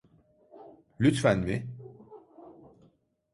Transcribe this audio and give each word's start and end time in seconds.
Lütfen 0.99 1.39
mi? 1.39 1.67